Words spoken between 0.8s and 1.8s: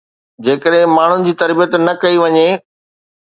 ماڻهن جي تربيت